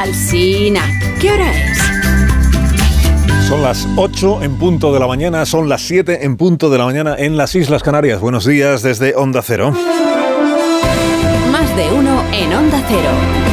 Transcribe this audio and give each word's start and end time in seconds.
Alsina, 0.00 0.98
¿qué 1.20 1.30
hora 1.30 1.52
es? 1.52 1.78
Son 3.46 3.60
las 3.62 3.86
8 3.96 4.42
en 4.42 4.56
punto 4.56 4.94
de 4.94 4.98
la 4.98 5.06
mañana, 5.06 5.44
son 5.44 5.68
las 5.68 5.82
7 5.82 6.24
en 6.24 6.38
punto 6.38 6.70
de 6.70 6.78
la 6.78 6.86
mañana 6.86 7.16
en 7.18 7.36
las 7.36 7.54
Islas 7.54 7.82
Canarias. 7.82 8.18
Buenos 8.18 8.46
días 8.46 8.80
desde 8.80 9.14
Onda 9.14 9.42
Cero. 9.42 9.74
Más 11.52 11.76
de 11.76 11.92
uno 11.92 12.22
en 12.32 12.50
Onda 12.50 12.82
Cero. 12.88 13.49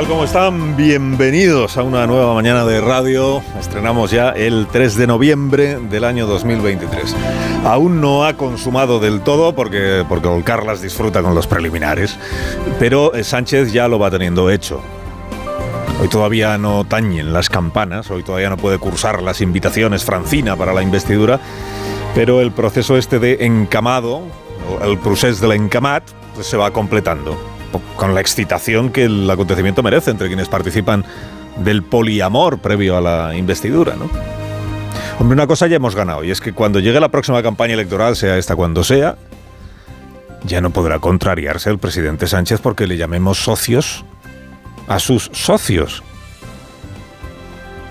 Tal? 0.00 0.08
¿Cómo 0.08 0.24
están? 0.24 0.76
Bienvenidos 0.76 1.76
a 1.76 1.82
una 1.82 2.06
nueva 2.06 2.32
mañana 2.32 2.64
de 2.64 2.80
radio. 2.80 3.42
Estrenamos 3.58 4.10
ya 4.10 4.30
el 4.30 4.66
3 4.70 4.96
de 4.96 5.06
noviembre 5.06 5.78
del 5.78 6.04
año 6.04 6.26
2023. 6.26 7.14
Aún 7.64 8.00
no 8.00 8.24
ha 8.24 8.34
consumado 8.34 8.98
del 8.98 9.20
todo 9.20 9.54
porque, 9.54 10.04
porque 10.08 10.28
Carlas 10.42 10.80
disfruta 10.80 11.22
con 11.22 11.34
los 11.34 11.46
preliminares, 11.46 12.16
pero 12.78 13.14
eh, 13.14 13.24
Sánchez 13.24 13.72
ya 13.72 13.88
lo 13.88 13.98
va 13.98 14.10
teniendo 14.10 14.48
hecho. 14.48 14.80
Hoy 16.00 16.08
todavía 16.08 16.56
no 16.56 16.84
tañen 16.84 17.34
las 17.34 17.50
campanas, 17.50 18.10
hoy 18.10 18.22
todavía 18.22 18.48
no 18.48 18.56
puede 18.56 18.78
cursar 18.78 19.22
las 19.22 19.42
invitaciones 19.42 20.04
Francina 20.04 20.56
para 20.56 20.72
la 20.72 20.82
investidura, 20.82 21.40
pero 22.14 22.40
el 22.40 22.52
proceso 22.52 22.96
este 22.96 23.18
de 23.18 23.44
encamado, 23.44 24.22
el 24.82 24.98
procés 24.98 25.40
del 25.40 25.52
encamat, 25.52 26.04
pues 26.34 26.46
se 26.46 26.56
va 26.56 26.70
completando 26.70 27.49
con 27.96 28.14
la 28.14 28.20
excitación 28.20 28.90
que 28.90 29.04
el 29.04 29.30
acontecimiento 29.30 29.82
merece 29.82 30.10
entre 30.10 30.28
quienes 30.28 30.48
participan 30.48 31.04
del 31.56 31.82
poliamor 31.82 32.58
previo 32.58 32.96
a 32.96 33.00
la 33.00 33.34
investidura, 33.36 33.94
¿no? 33.96 34.10
Hombre, 35.18 35.34
una 35.34 35.46
cosa 35.46 35.66
ya 35.66 35.76
hemos 35.76 35.94
ganado, 35.94 36.24
y 36.24 36.30
es 36.30 36.40
que 36.40 36.52
cuando 36.52 36.80
llegue 36.80 36.98
la 36.98 37.10
próxima 37.10 37.42
campaña 37.42 37.74
electoral, 37.74 38.16
sea 38.16 38.38
esta 38.38 38.56
cuando 38.56 38.82
sea, 38.82 39.16
ya 40.44 40.60
no 40.60 40.70
podrá 40.70 40.98
contrariarse 40.98 41.70
el 41.70 41.78
presidente 41.78 42.26
Sánchez 42.26 42.60
porque 42.60 42.86
le 42.86 42.96
llamemos 42.96 43.38
socios 43.38 44.04
a 44.88 44.98
sus 44.98 45.30
socios. 45.32 46.02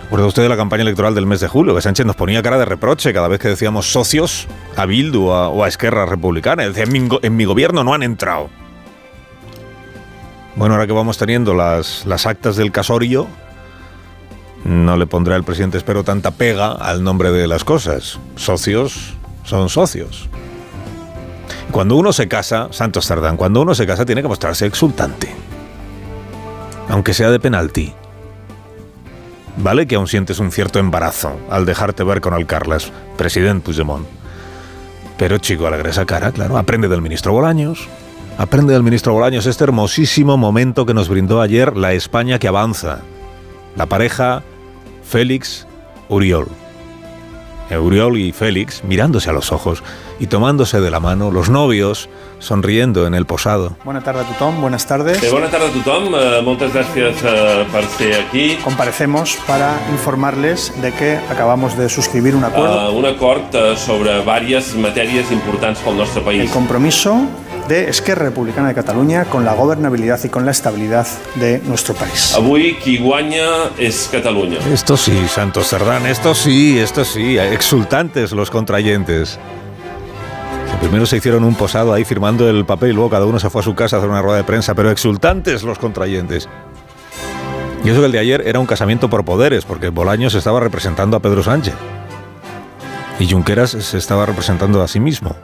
¿Recuerda 0.04 0.26
usted 0.26 0.42
de 0.42 0.50
la 0.50 0.58
campaña 0.58 0.82
electoral 0.82 1.14
del 1.14 1.28
mes 1.28 1.40
de 1.40 1.48
julio? 1.48 1.76
Que 1.76 1.82
Sánchez 1.82 2.04
nos 2.04 2.16
ponía 2.16 2.42
cara 2.42 2.58
de 2.58 2.66
reproche 2.66 3.14
cada 3.14 3.28
vez 3.28 3.40
que 3.40 3.48
decíamos 3.48 3.92
socios 3.92 4.48
a 4.76 4.88
Bildu 4.88 5.28
o 5.28 5.64
a 5.64 5.68
Esquerra 5.68 6.08
Republicana. 6.08 6.68
Decía, 6.68 6.86
en 6.86 7.10
en 7.22 7.36
mi 7.36 7.46
gobierno 7.46 7.84
no 7.84 7.94
han 7.94 8.02
entrado. 8.02 8.50
Bueno, 10.60 10.76
ahora 10.76 10.88
que 10.88 10.92
vamos 10.92 11.18
teniendo 11.18 11.54
las, 11.54 12.06
las 12.06 12.26
actas 12.26 12.58
del 12.58 12.74
casorio, 12.74 13.28
no 14.66 14.98
le 14.98 15.08
pondrá 15.08 15.38
el 15.38 15.46
presidente, 15.46 15.78
espero, 15.78 16.04
tanta 16.04 16.32
pega 16.32 16.74
al 16.74 17.02
nombre 17.02 17.32
de 17.32 17.48
las 17.48 17.64
cosas. 17.64 18.20
Socios 18.36 19.14
son 19.46 19.70
socios. 19.70 20.28
Cuando 21.72 21.96
uno 21.96 22.12
se 22.12 22.28
casa, 22.28 22.68
Santos 22.72 23.08
Tardán, 23.08 23.38
cuando 23.38 23.62
uno 23.62 23.74
se 23.74 23.88
casa 23.88 24.06
tiene 24.06 24.22
que 24.22 24.28
mostrarse 24.28 24.66
exultante. 24.66 25.34
Aunque 26.90 27.14
sea 27.14 27.32
de 27.32 27.40
penalti. 27.40 27.94
Vale 29.56 29.88
que 29.88 29.96
aún 29.96 30.10
sientes 30.10 30.40
un 30.40 30.52
cierto 30.52 30.78
embarazo 30.78 31.40
al 31.50 31.66
dejarte 31.66 32.04
ver 32.04 32.20
con 32.20 32.34
el 32.34 32.46
Carles, 32.46 32.92
presidente 33.16 33.64
Puigdemont. 33.64 34.06
Pero 35.18 35.38
chico, 35.38 35.68
alegre 35.68 35.92
esa 35.92 36.06
cara, 36.06 36.34
claro, 36.34 36.58
aprende 36.58 36.90
del 36.90 37.02
ministro 37.02 37.32
Bolaños, 37.32 37.88
Aprende 38.40 38.72
del 38.72 38.84
ministro 38.84 39.12
Bolaños 39.12 39.46
este 39.48 39.66
hermosísimo 39.66 40.38
momento 40.38 40.86
que 40.86 40.94
nos 40.94 41.10
brindó 41.10 41.42
ayer 41.42 41.76
la 41.76 41.92
España 41.92 42.40
que 42.40 42.48
avanza. 42.48 43.02
La 43.76 43.86
pareja 43.86 44.44
Félix 45.04 45.68
Uriol. 46.08 46.48
Uriol 47.70 48.18
y 48.18 48.32
Félix 48.32 48.82
mirándose 48.86 49.30
a 49.30 49.34
los 49.34 49.52
ojos 49.52 49.84
y 50.22 50.28
tomándose 50.28 50.80
de 50.80 50.90
la 50.90 51.02
mano, 51.02 51.32
los 51.32 51.50
novios 51.50 52.08
sonriendo 52.40 53.06
en 53.06 53.14
el 53.14 53.26
posado. 53.26 53.76
Buenas 53.84 54.06
tardes 54.06 54.26
a 54.26 54.30
tothom, 54.30 54.62
buenas 54.62 54.88
tardes. 54.88 55.22
Eh, 55.22 55.30
buenas 55.32 55.52
tardes 55.52 55.72
a 55.72 55.84
tothom, 55.84 56.16
eh, 56.16 56.42
muchas 56.42 56.74
gracias 56.74 57.18
eh, 57.22 57.66
por 57.70 57.82
estar 57.82 58.26
aquí. 58.26 58.58
Comparecemos 58.64 59.38
para 59.48 59.78
informarles 59.92 60.74
de 60.82 60.94
que 60.94 61.18
acabamos 61.30 61.78
de 61.78 61.90
suscribir 61.90 62.38
un 62.38 62.46
acuerdo. 62.46 62.94
Uh, 62.94 62.98
un 63.00 63.06
acord 63.06 63.54
sobre 63.76 64.24
varias 64.24 64.76
materias 64.76 65.30
importantes 65.30 65.84
para 65.84 65.98
nuestro 65.98 66.24
país. 66.24 66.44
El 66.44 66.50
compromiso 66.50 67.28
de 67.70 67.88
Esquerra 67.88 68.26
Republicana 68.26 68.70
de 68.70 68.74
Cataluña 68.74 69.26
con 69.26 69.46
la 69.46 69.54
gobernabilidad 69.54 70.20
y 70.24 70.30
con 70.30 70.44
la 70.44 70.52
estabilidad 70.52 71.08
de 71.36 71.62
nuestro 71.66 71.94
país. 71.94 72.34
Avui 72.36 72.76
qui 72.80 72.98
guanya 72.98 73.70
es 73.78 74.10
Cataluña. 74.12 74.58
Esto 74.74 74.98
sí, 74.98 75.16
Santos 75.28 75.68
Cerdán, 75.70 76.08
esto 76.08 76.34
sí, 76.34 76.80
esto 76.80 77.06
sí, 77.06 77.38
exultantes 77.38 78.32
los 78.32 78.50
contrayentes. 78.50 79.40
Primero 80.82 81.06
se 81.06 81.18
hicieron 81.18 81.44
un 81.44 81.54
posado 81.54 81.94
ahí 81.94 82.06
firmando 82.06 82.50
el 82.50 82.66
papel 82.66 82.90
y 82.90 82.94
luego 82.94 83.12
cada 83.12 83.26
uno 83.26 83.40
se 83.40 83.50
fue 83.52 83.62
a 83.62 83.64
su 83.64 83.76
casa 83.76 83.98
a 83.98 84.00
hacer 84.00 84.10
una 84.10 84.22
rueda 84.22 84.38
de 84.38 84.44
prensa, 84.46 84.74
pero 84.74 84.90
exultantes 84.90 85.62
los 85.62 85.78
contrayentes. 85.78 86.50
Y 87.84 87.90
eso 87.90 88.00
que 88.00 88.08
el 88.08 88.12
de 88.12 88.20
ayer 88.20 88.44
era 88.48 88.60
un 88.60 88.66
casamiento 88.66 89.10
por 89.10 89.24
poderes, 89.24 89.66
porque 89.66 89.90
Bolaños 89.90 90.34
estaba 90.34 90.60
representando 90.60 91.16
a 91.18 91.20
Pedro 91.20 91.44
Sánchez. 91.44 91.76
Y 93.20 93.30
Junqueras 93.30 93.72
se 93.72 93.98
estaba 93.98 94.26
representando 94.26 94.82
a 94.82 94.88
sí 94.88 95.00
mismo. 95.00 95.36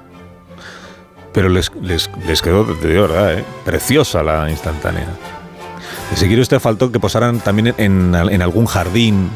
Pero 1.36 1.50
les, 1.50 1.70
les, 1.82 2.10
les 2.26 2.42
quedó 2.42 2.64
de 2.64 3.00
verdad, 3.02 3.34
¿eh? 3.34 3.44
preciosa 3.66 4.24
la 4.24 4.50
instantánea. 4.50 5.06
Si 6.16 6.28
quiere 6.28 6.42
usted 6.42 6.62
faltó 6.62 6.94
que 6.94 7.00
posaran 7.00 7.42
también 7.42 7.76
en, 7.78 8.16
en 8.16 8.42
algún 8.42 8.66
jardín 8.66 9.30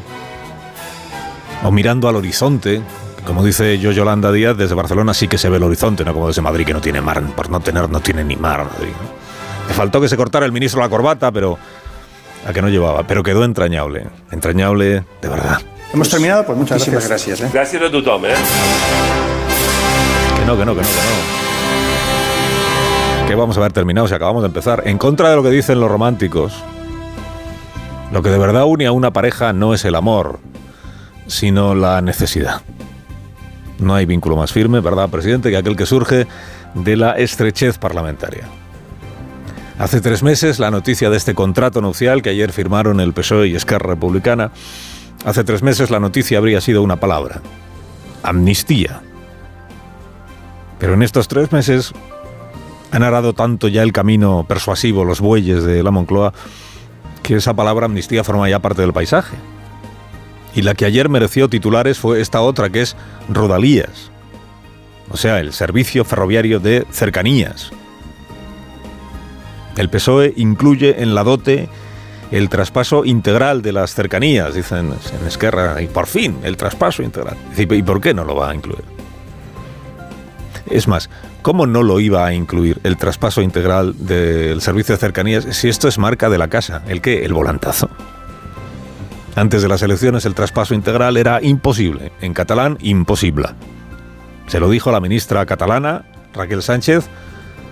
o 1.62 1.72
mirando 1.72 2.08
al 2.08 2.16
horizonte, 2.16 2.82
como 3.26 3.44
dice 3.44 3.80
yo 3.80 3.92
Yolanda 3.92 4.32
Díaz, 4.32 4.56
desde 4.56 4.76
Barcelona 4.76 5.14
sí 5.14 5.28
que 5.28 5.38
se 5.38 5.50
ve 5.50 5.58
el 5.58 5.64
horizonte, 5.64 6.06
no 6.06 6.14
como 6.14 6.30
desde 6.30 6.42
Madrid 6.42 6.66
que 6.66 6.74
no 6.74 6.80
tiene 6.80 7.02
mar, 7.02 7.22
por 7.36 7.50
no 7.50 7.60
tener, 7.60 7.90
no 7.90 8.00
tiene 8.00 8.24
ni 8.24 8.38
mar 8.38 8.64
Madrid. 8.64 8.94
¿no? 8.94 9.68
Le 9.68 9.74
faltó 9.74 10.00
que 10.00 10.08
se 10.08 10.16
cortara 10.16 10.46
el 10.46 10.54
ministro 10.54 10.80
la 10.80 10.88
corbata, 10.88 11.34
pero 11.34 11.60
a 12.48 12.54
que 12.54 12.62
no 12.62 12.70
llevaba, 12.70 13.04
pero 13.04 13.24
quedó 13.24 13.44
entrañable, 13.44 14.08
entrañable 14.32 15.04
de 15.22 15.28
verdad. 15.28 15.62
Hemos 15.94 16.08
terminado, 16.10 16.46
pues 16.46 16.58
muchas 16.58 16.78
gracias. 16.86 17.10
gracias. 17.10 17.42
¿eh? 17.42 17.50
Gracias 17.52 17.84
a 17.84 17.92
tothom, 17.92 18.26
¿eh? 18.26 18.34
Que 20.38 20.46
no, 20.46 20.58
que 20.58 20.64
no, 20.66 20.74
que 20.76 20.82
no, 20.82 20.88
que 20.88 20.94
no. 21.44 21.49
Que 23.30 23.36
vamos 23.36 23.58
a 23.58 23.60
haber 23.60 23.74
terminado 23.74 24.08
si 24.08 24.16
acabamos 24.16 24.42
de 24.42 24.48
empezar. 24.48 24.82
En 24.86 24.98
contra 24.98 25.30
de 25.30 25.36
lo 25.36 25.44
que 25.44 25.52
dicen 25.52 25.80
los 25.80 25.92
románticos, 25.92 26.52
lo 28.12 28.24
que 28.24 28.30
de 28.30 28.40
verdad 28.40 28.66
une 28.66 28.88
a 28.88 28.92
una 28.92 29.14
pareja 29.14 29.54
no 29.54 29.76
es 29.76 29.86
el 29.86 29.94
amor, 29.94 30.40
sino 31.28 31.76
la 31.76 32.02
necesidad. 32.02 32.64
No 33.78 33.94
hay 33.94 34.08
vínculo 34.08 34.36
más 34.36 34.52
firme, 34.52 34.80
¿verdad, 34.80 35.10
presidente?, 35.10 35.52
que 35.52 35.58
aquel 35.58 35.76
que 35.76 35.86
surge 35.86 36.26
de 36.74 36.98
la 36.98 37.12
estrechez 37.20 37.78
parlamentaria. 37.78 38.46
Hace 39.78 40.02
tres 40.02 40.24
meses 40.24 40.58
la 40.58 40.72
noticia 40.72 41.12
de 41.12 41.18
este 41.18 41.36
contrato 41.36 41.82
nupcial 41.82 42.24
que 42.24 42.32
ayer 42.32 42.52
firmaron 42.52 43.00
el 43.00 43.14
PSOE 43.14 43.50
y 43.50 43.56
Esquerra 43.56 43.90
Republicana, 43.90 44.50
hace 45.24 45.44
tres 45.44 45.62
meses 45.62 45.92
la 45.92 46.00
noticia 46.00 46.40
habría 46.40 46.62
sido 46.62 46.82
una 46.82 46.96
palabra, 46.96 47.42
amnistía. 48.24 49.04
Pero 50.80 50.96
en 50.96 51.04
estos 51.04 51.28
tres 51.28 51.52
meses 51.52 51.94
han 52.92 53.04
arado 53.04 53.34
tanto 53.34 53.68
ya 53.68 53.84
el 53.84 53.94
camino 53.94 54.46
persuasivo, 54.48 55.06
los 55.06 55.22
bueyes 55.22 55.64
de 55.64 55.84
la 55.84 55.92
Moncloa, 55.92 56.34
que 57.24 57.36
esa 57.36 57.54
palabra 57.54 57.86
amnistía 57.86 58.24
forma 58.24 58.50
ya 58.50 58.60
parte 58.60 58.82
del 58.82 58.94
paisaje. 58.94 59.38
Y 60.56 60.64
la 60.64 60.74
que 60.74 60.86
ayer 60.86 61.10
mereció 61.10 61.50
titulares 61.50 62.00
fue 62.00 62.22
esta 62.22 62.42
otra, 62.42 62.70
que 62.70 62.82
es 62.82 62.96
Rodalías. 63.30 64.10
O 65.12 65.18
sea, 65.18 65.40
el 65.40 65.54
servicio 65.54 66.06
ferroviario 66.06 66.60
de 66.60 66.86
cercanías. 66.92 67.72
El 69.78 69.90
PSOE 69.90 70.34
incluye 70.36 71.02
en 71.02 71.16
la 71.16 71.24
dote 71.24 71.70
el 72.32 72.50
traspaso 72.50 73.06
integral 73.06 73.62
de 73.62 73.74
las 73.74 73.94
cercanías, 73.94 74.54
dicen 74.54 74.94
en 75.20 75.28
Esquerra, 75.28 75.82
y 75.82 75.88
por 75.88 76.06
fin, 76.06 76.38
el 76.44 76.58
traspaso 76.58 77.02
integral. 77.02 77.38
¿Y 77.58 77.84
por 77.84 78.02
qué 78.02 78.14
no 78.14 78.24
lo 78.24 78.36
va 78.36 78.52
a 78.52 78.56
incluir? 78.56 78.84
Es 80.70 80.88
más, 80.88 81.10
¿cómo 81.42 81.66
no 81.66 81.84
lo 81.84 82.00
iba 82.00 82.26
a 82.26 82.34
incluir 82.34 82.80
el 82.84 82.98
traspaso 82.98 83.42
integral 83.42 83.96
del 83.98 84.62
servicio 84.62 84.96
de 84.96 85.00
cercanías 85.00 85.46
si 85.52 85.70
esto 85.70 85.88
es 85.88 85.98
marca 85.98 86.30
de 86.30 86.38
la 86.38 86.48
casa? 86.48 86.82
¿El 86.88 87.02
qué? 87.02 87.26
El 87.26 87.34
volantazo. 87.34 87.90
Antes 89.36 89.62
de 89.62 89.68
las 89.68 89.82
elecciones 89.82 90.26
el 90.26 90.36
traspaso 90.36 90.74
integral 90.74 91.18
era 91.18 91.42
imposible. 91.42 92.12
En 92.22 92.34
catalán, 92.34 92.78
imposible. 92.82 93.48
Se 94.48 94.60
lo 94.60 94.70
dijo 94.70 94.92
la 94.92 95.00
ministra 95.00 95.46
catalana, 95.46 96.06
Raquel 96.34 96.62
Sánchez, 96.62 97.08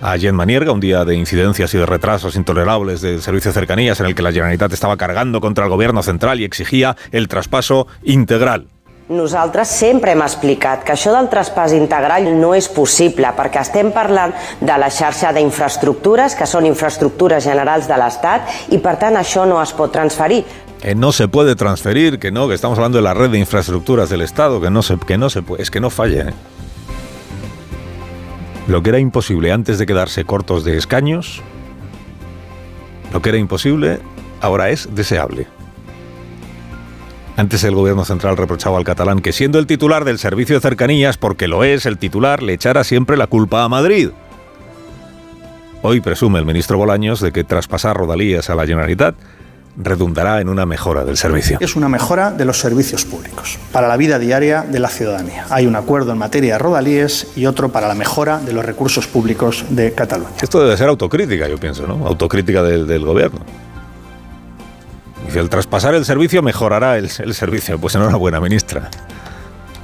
a 0.01 0.17
Jen 0.17 0.35
Manierga, 0.35 0.71
un 0.71 0.79
día 0.79 1.05
de 1.05 1.15
incidencias 1.15 1.73
y 1.73 1.77
de 1.77 1.85
retrasos 1.85 2.35
intolerables 2.35 3.01
del 3.01 3.21
servicio 3.21 3.49
de 3.49 3.55
cercanías 3.55 3.99
en 3.99 4.05
el 4.05 4.15
que 4.15 4.21
la 4.21 4.31
Generalitat 4.31 4.71
estaba 4.71 4.97
cargando 4.97 5.41
contra 5.41 5.65
el 5.65 5.71
gobierno 5.71 6.03
central 6.03 6.39
y 6.39 6.43
exigía 6.43 6.95
el 7.11 7.27
traspaso 7.27 7.87
integral. 8.03 8.67
Nosaltres 9.07 9.69
sempre 9.71 10.11
hem 10.11 10.19
explicat 10.19 10.81
que 10.83 10.91
això 10.91 11.13
del 11.15 11.29
traspàs 11.31 11.71
integral 11.71 12.25
no 12.41 12.49
és 12.57 12.65
possible 12.67 13.29
perquè 13.37 13.61
estem 13.63 13.93
parlant 13.95 14.33
de 14.59 14.75
la 14.75 14.89
xarxa 14.91 15.31
d'infraestructures, 15.31 16.35
que 16.35 16.43
són 16.43 16.67
infraestructures 16.67 17.45
generals 17.47 17.87
de 17.87 17.95
l'Estat, 18.01 18.51
i 18.75 18.81
per 18.83 18.97
tant 18.99 19.15
això 19.15 19.45
no 19.47 19.61
es 19.61 19.71
pot 19.71 19.95
transferir. 19.95 20.41
Que 20.81 20.93
no 20.93 21.13
se 21.13 21.29
puede 21.29 21.55
transferir, 21.55 22.19
que 22.19 22.31
no, 22.31 22.49
que 22.49 22.55
estamos 22.55 22.77
hablando 22.77 22.97
de 22.97 23.03
la 23.03 23.13
red 23.13 23.31
de 23.31 23.39
infraestructuras 23.39 24.09
del 24.09 24.21
Estado, 24.21 24.59
que 24.59 24.69
no 24.69 24.83
se, 24.83 24.97
que 24.97 25.17
no 25.17 25.29
se 25.29 25.41
puede, 25.41 25.63
es 25.63 25.71
que 25.71 25.79
no 25.79 25.89
falle. 25.89 26.27
¿eh? 26.27 26.33
Lo 28.67 28.83
que 28.83 28.89
era 28.89 28.99
imposible 28.99 29.53
antes 29.53 29.77
de 29.77 29.85
quedarse 29.85 30.25
cortos 30.25 30.65
de 30.65 30.75
escaños, 30.75 31.41
lo 33.13 33.21
que 33.21 33.29
era 33.29 33.37
imposible 33.37 33.99
ahora 34.41 34.69
es 34.69 34.93
deseable. 34.93 35.47
Antes 37.37 37.63
el 37.63 37.75
gobierno 37.75 38.03
central 38.03 38.35
reprochaba 38.35 38.79
al 38.79 38.83
catalán 38.83 39.21
que 39.21 39.31
siendo 39.31 39.59
el 39.59 39.67
titular 39.67 40.05
del 40.05 40.17
servicio 40.17 40.55
de 40.55 40.61
cercanías, 40.61 41.17
porque 41.17 41.47
lo 41.47 41.63
es 41.63 41.85
el 41.85 41.99
titular, 41.99 42.41
le 42.41 42.53
echara 42.53 42.83
siempre 42.83 43.15
la 43.15 43.27
culpa 43.27 43.63
a 43.63 43.69
Madrid. 43.69 44.09
Hoy 45.83 46.01
presume 46.01 46.39
el 46.39 46.45
ministro 46.45 46.79
Bolaños 46.79 47.21
de 47.21 47.31
que 47.31 47.43
traspasar 47.43 47.95
rodalías 47.95 48.49
a 48.49 48.55
la 48.55 48.65
Generalitat 48.65 49.13
redundará 49.77 50.41
en 50.41 50.49
una 50.49 50.65
mejora 50.65 51.05
del 51.05 51.15
servicio. 51.15 51.59
Es 51.61 51.75
una 51.75 51.87
mejora 51.87 52.31
de 52.31 52.43
los 52.43 52.57
servicios 52.57 53.05
públicos 53.05 53.59
para 53.71 53.87
la 53.87 53.97
vida 53.97 54.17
diaria 54.17 54.63
de 54.63 54.79
la 54.79 54.89
ciudadanía. 54.89 55.45
Hay 55.51 55.67
un 55.67 55.75
acuerdo 55.75 56.13
en 56.13 56.17
materia 56.17 56.53
de 56.53 56.57
rodalíes 56.57 57.27
y 57.35 57.45
otro 57.45 57.69
para 57.69 57.87
la 57.87 57.93
mejora 57.93 58.39
de 58.39 58.51
los 58.51 58.65
recursos 58.65 59.05
públicos 59.05 59.63
de 59.69 59.91
Cataluña. 59.93 60.31
Esto 60.41 60.59
debe 60.59 60.75
ser 60.75 60.89
autocrítica, 60.89 61.47
yo 61.47 61.59
pienso, 61.59 61.85
¿no? 61.85 62.07
Autocrítica 62.07 62.63
del 62.63 63.05
gobierno. 63.05 63.41
El 65.35 65.49
traspasar 65.49 65.93
el 65.93 66.05
servicio 66.05 66.41
mejorará 66.41 66.97
el, 66.97 67.09
servicio. 67.09 67.79
Pues 67.79 67.95
enhorabuena, 67.95 68.39
ministra. 68.39 68.89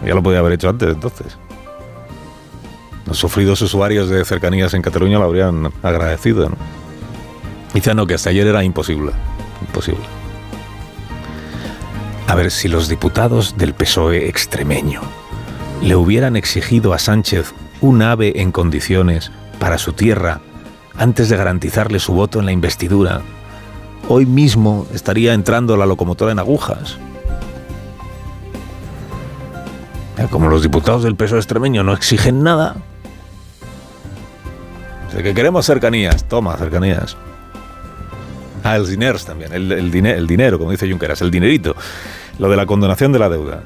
Ya 0.05 0.15
lo 0.15 0.23
podía 0.23 0.39
haber 0.39 0.53
hecho 0.53 0.69
antes, 0.69 0.89
entonces. 0.89 1.37
Los 3.05 3.17
sufridos 3.17 3.61
usuarios 3.61 4.09
de 4.09 4.25
cercanías 4.25 4.73
en 4.73 4.81
Cataluña 4.81 5.19
lo 5.19 5.25
habrían 5.25 5.71
agradecido, 5.83 6.49
¿no? 6.49 6.55
Dice, 7.73 7.93
no, 7.93 8.07
que 8.07 8.15
hasta 8.15 8.29
ayer 8.29 8.47
era 8.47 8.63
imposible. 8.63 9.11
Imposible. 9.61 10.03
A 12.27 12.35
ver, 12.35 12.49
si 12.49 12.67
los 12.67 12.87
diputados 12.87 13.57
del 13.57 13.73
PSOE 13.73 14.27
extremeño 14.27 15.01
le 15.81 15.95
hubieran 15.95 16.35
exigido 16.35 16.93
a 16.93 16.99
Sánchez 16.99 17.53
un 17.81 18.01
ave 18.01 18.41
en 18.41 18.51
condiciones 18.51 19.31
para 19.59 19.77
su 19.77 19.93
tierra 19.93 20.39
antes 20.97 21.29
de 21.29 21.37
garantizarle 21.37 21.99
su 21.99 22.13
voto 22.13 22.39
en 22.39 22.45
la 22.45 22.51
investidura, 22.51 23.21
hoy 24.07 24.25
mismo 24.25 24.87
estaría 24.93 25.33
entrando 25.33 25.77
la 25.77 25.85
locomotora 25.85 26.31
en 26.31 26.39
agujas. 26.39 26.97
Como 30.29 30.47
los 30.47 30.63
diputados 30.63 31.03
del 31.03 31.15
PSOE 31.15 31.39
extremeño 31.39 31.83
no 31.83 31.93
exigen 31.93 32.43
nada, 32.43 32.75
o 35.07 35.11
sea, 35.11 35.21
que 35.21 35.33
queremos 35.33 35.65
cercanías, 35.65 36.23
toma 36.27 36.55
cercanías. 36.57 37.17
Ah, 38.63 38.77
el 38.77 38.87
diners 38.87 39.25
también, 39.25 39.51
el 39.53 40.27
dinero, 40.27 40.57
como 40.57 40.71
dice 40.71 40.89
Junqueras, 40.89 41.21
el 41.21 41.29
dinerito. 41.29 41.75
Lo 42.39 42.49
de 42.49 42.55
la 42.55 42.65
condonación 42.65 43.11
de 43.11 43.19
la 43.19 43.29
deuda. 43.29 43.63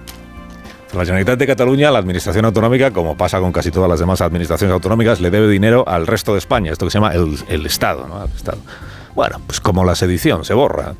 La 0.93 1.01
Generalitat 1.01 1.37
de 1.37 1.47
Cataluña, 1.47 1.91
la 1.91 1.99
administración 1.99 2.45
autonómica, 2.45 2.91
como 2.91 3.15
pasa 3.15 3.39
con 3.39 3.51
casi 3.51 3.71
todas 3.71 3.89
las 3.89 3.99
demás 3.99 4.21
administraciones 4.21 4.73
autonómicas, 4.73 5.19
le 5.19 5.29
debe 5.29 5.47
dinero 5.47 5.83
al 5.87 6.07
resto 6.07 6.31
de 6.31 6.39
España, 6.39 6.71
esto 6.71 6.85
que 6.85 6.91
se 6.91 6.97
llama 6.97 7.13
el, 7.13 7.37
el 7.49 7.65
Estado, 7.65 8.07
¿no? 8.07 8.21
Al 8.21 8.29
Estado. 8.29 8.57
Bueno, 9.17 9.41
pues 9.47 9.59
como 9.59 9.83
la 9.83 9.95
sedición, 9.95 10.45
se 10.45 10.53
borra. 10.53 10.93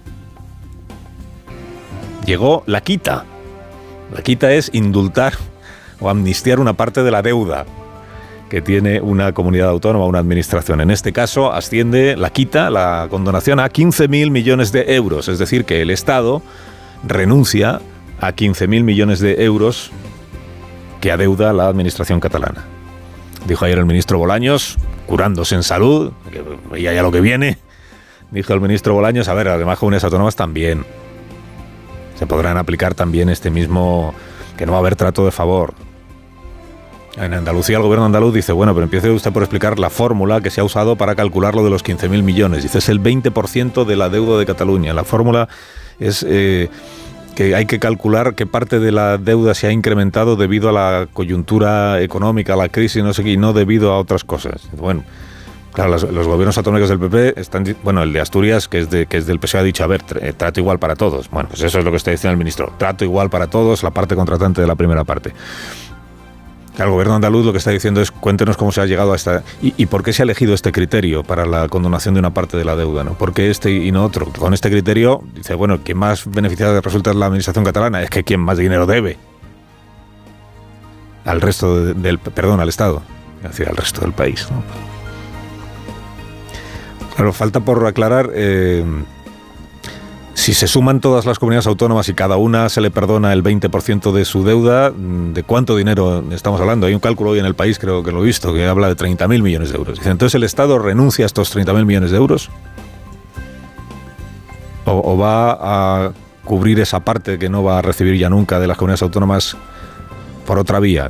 Llegó 2.26 2.64
la 2.66 2.82
quita. 2.82 3.26
La 4.12 4.24
quita 4.24 4.52
es 4.54 4.72
indultar 4.74 5.36
o 6.00 6.10
amnistiar 6.10 6.60
una 6.60 6.74
parte 6.74 7.04
de 7.04 7.12
la 7.12 7.22
deuda 7.22 7.68
que 8.50 8.60
tiene 8.60 9.02
una 9.02 9.34
comunidad 9.34 9.70
autónoma, 9.70 10.06
una 10.06 10.18
administración. 10.18 10.82
En 10.82 10.90
este 10.90 11.14
caso 11.14 11.54
asciende 11.54 12.18
la 12.18 12.32
quita, 12.32 12.72
la 12.72 13.06
condonación 13.08 13.60
a 13.60 13.70
15.000 13.70 14.32
millones 14.32 14.72
de 14.72 14.96
euros, 14.96 15.28
es 15.28 15.38
decir, 15.38 15.64
que 15.64 15.84
el 15.84 15.92
Estado 15.92 16.42
renuncia 17.04 17.82
a 18.20 18.32
15.000 18.32 18.82
millones 18.82 19.20
de 19.20 19.44
euros 19.44 19.92
que 21.02 21.12
adeuda 21.12 21.54
la 21.54 21.68
administración 21.68 22.20
catalana. 22.20 22.66
Dijo 23.46 23.64
ayer 23.64 23.78
el 23.78 23.86
ministro 23.86 24.18
Bolaños, 24.18 24.80
curándose 25.06 25.54
en 25.54 25.62
salud, 25.62 26.14
que 26.32 26.42
veía 26.72 26.96
ya 26.96 27.04
lo 27.04 27.12
que 27.12 27.22
viene, 27.22 27.60
dijo 28.32 28.54
el 28.54 28.62
ministro 28.62 28.94
Bolaños, 28.94 29.28
a 29.28 29.34
ver, 29.34 29.48
las 29.48 29.60
demás 29.60 29.80
comunidades 29.80 30.04
autónomas 30.06 30.36
también. 30.36 30.86
Se 32.16 32.26
podrán 32.26 32.58
aplicar 32.58 32.96
también 32.96 33.30
este 33.30 33.50
mismo, 33.50 34.14
que 34.58 34.66
no 34.66 34.72
va 34.72 34.80
a 34.80 34.82
haber 34.82 34.96
trato 34.96 35.26
de 35.26 35.32
favor. 35.32 35.74
En 37.18 37.34
Andalucía 37.34 37.78
el 37.78 37.84
gobierno 37.84 38.06
andaluz 38.06 38.34
dice, 38.34 38.52
bueno, 38.52 38.74
pero 38.74 38.84
empiece 38.84 39.10
usted 39.10 39.32
por 39.32 39.42
explicar 39.42 39.80
la 39.80 39.90
fórmula 39.90 40.40
que 40.42 40.52
se 40.52 40.62
ha 40.62 40.64
usado 40.64 40.96
para 40.96 41.16
calcular 41.16 41.56
lo 41.56 41.64
de 41.64 41.72
los 41.72 41.84
15.000 41.84 42.22
millones. 42.22 42.62
Dice, 42.62 42.78
es 42.78 42.90
el 42.90 43.02
20% 43.02 43.86
de 43.86 43.96
la 43.96 44.10
deuda 44.10 44.38
de 44.38 44.46
Cataluña. 44.46 44.94
La 44.94 45.04
fórmula 45.04 45.50
es 46.00 46.24
eh, 46.28 46.70
que 47.36 47.56
hay 47.56 47.66
que 47.66 47.80
calcular 47.80 48.36
qué 48.36 48.46
parte 48.46 48.80
de 48.80 48.92
la 48.92 49.18
deuda 49.18 49.56
se 49.56 49.66
ha 49.66 49.72
incrementado 49.72 50.36
debido 50.36 50.70
a 50.70 50.72
la 50.72 51.08
coyuntura 51.12 52.02
económica, 52.02 52.54
a 52.54 52.58
la 52.58 52.70
crisis, 52.70 53.04
no 53.04 53.14
sé 53.14 53.24
qué, 53.24 53.32
y 53.32 53.38
no 53.38 53.52
debido 53.54 53.94
a 53.94 54.00
otras 54.00 54.24
cosas. 54.24 54.70
Bueno, 54.78 55.04
claro, 55.78 55.92
los, 55.92 56.28
gobiernos 56.28 56.58
autonómicos 56.58 56.90
del 56.90 56.98
PP 56.98 57.40
están, 57.40 57.64
bueno, 57.84 58.02
el 58.02 58.12
de 58.12 58.20
Asturias, 58.20 58.68
que 58.68 58.80
es, 58.80 58.90
de, 58.90 59.06
que 59.06 59.18
es 59.18 59.28
del 59.28 59.38
PSOE, 59.40 59.62
ha 59.62 59.64
dicho, 59.64 59.84
a 59.84 59.88
ver, 59.88 60.02
eh, 60.22 60.34
trato 60.36 60.60
igual 60.60 60.80
para 60.80 60.96
todos. 60.96 61.30
Bueno, 61.30 61.50
pues 61.50 61.62
eso 61.62 61.78
es 61.78 61.86
lo 61.86 61.92
que 61.92 61.98
está 61.98 62.10
diciendo 62.10 62.32
el 62.32 62.38
ministro. 62.40 62.74
Trato 62.80 63.06
igual 63.06 63.30
para 63.30 63.46
todos, 63.46 63.84
la 63.84 63.92
parte 63.92 64.16
contratante 64.16 64.60
de 64.60 64.66
la 64.66 64.74
primera 64.74 65.04
parte. 65.04 65.34
El 66.80 66.90
gobierno 66.90 67.14
andaluz 67.14 67.46
lo 67.46 67.52
que 67.52 67.60
está 67.60 67.70
diciendo 67.70 68.02
es 68.02 68.10
cuéntenos 68.10 68.58
cómo 68.58 68.72
se 68.72 68.82
ha 68.82 68.88
llegado 68.88 69.14
a 69.14 69.16
esta 69.16 69.44
y, 69.62 69.86
por 69.86 70.02
qué 70.02 70.14
se 70.14 70.24
ha 70.24 70.26
elegido 70.26 70.56
este 70.56 70.72
criterio 70.72 71.24
para 71.24 71.46
la 71.46 71.68
condonación 71.70 72.16
de 72.16 72.22
una 72.22 72.34
parte 72.34 72.58
de 72.58 72.66
la 72.66 72.76
deuda, 72.76 73.04
¿no? 73.04 73.14
¿Por 73.14 73.34
qué 73.34 73.52
este 73.52 73.72
y 73.72 73.92
no 73.92 74.04
otro? 74.04 74.26
Con 74.28 74.56
este 74.56 74.72
criterio 74.72 75.22
dice, 75.36 75.54
bueno, 75.54 75.80
quien 75.84 76.00
más 76.00 76.28
beneficiada 76.28 76.82
resulta 76.82 77.12
es 77.12 77.16
la 77.16 77.28
administración 77.28 77.64
catalana, 77.66 78.02
es 78.02 78.10
que 78.10 78.24
quien 78.24 78.40
más 78.40 78.58
dinero 78.58 78.88
debe 78.88 79.18
al 81.26 81.40
resto 81.40 81.84
de- 81.86 81.94
del 81.94 82.18
perdón, 82.18 82.60
al 82.62 82.70
Estado, 82.70 83.04
es 83.44 83.50
decir, 83.50 83.68
al 83.70 83.76
resto 83.76 84.02
del 84.02 84.14
país. 84.14 84.48
Claro, 87.18 87.34
falta 87.34 87.62
por 87.62 87.84
aclarar 87.88 88.30
eh, 88.36 88.86
si 90.36 90.54
se 90.54 90.68
suman 90.68 91.02
todas 91.02 91.26
las 91.26 91.40
comunidades 91.40 91.66
autónomas 91.66 92.08
y 92.10 92.14
cada 92.14 92.38
una 92.38 92.70
se 92.70 92.80
le 92.80 92.92
perdona 92.92 93.34
el 93.34 93.44
20% 93.44 94.12
de 94.12 94.24
su 94.24 94.44
deuda, 94.44 94.92
mm, 94.92 95.34
¿de 95.34 95.42
cuánto 95.42 95.76
dinero 95.76 96.24
estamos 96.32 96.62
hablando? 96.62 96.86
Hay 96.86 96.94
un 96.94 97.00
cálculo 97.00 97.32
hoy 97.32 97.40
en 97.40 97.48
el 97.48 97.56
país, 97.56 97.80
creo 97.80 98.04
que 98.04 98.12
lo 98.12 98.22
he 98.22 98.26
visto, 98.28 98.54
que 98.54 98.68
habla 98.68 98.88
de 98.88 98.96
30.000 98.96 99.42
millones 99.42 99.72
de 99.72 99.78
euros. 99.78 99.98
Entonces 100.06 100.36
el 100.36 100.44
Estado 100.44 100.78
renuncia 100.78 101.26
a 101.26 101.28
estos 101.28 101.56
30.000 101.56 101.86
millones 101.86 102.12
de 102.12 102.18
euros 102.18 102.52
o, 104.86 105.18
va 105.18 105.58
a 105.60 106.12
cubrir 106.46 106.80
esa 106.80 107.00
parte 107.00 107.40
que 107.40 107.50
no 107.50 107.64
va 107.64 107.80
a 107.80 107.82
recibir 107.82 108.16
ya 108.16 108.30
nunca 108.30 108.60
de 108.60 108.68
las 108.68 108.78
comunidades 108.78 109.02
autónomas 109.02 109.58
por 110.46 110.60
otra 110.60 110.80
vía. 110.80 111.10